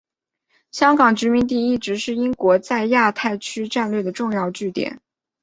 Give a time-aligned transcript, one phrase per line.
[0.71, 4.99] 香港殖民地一直是英国在亚太区战略的重要据点。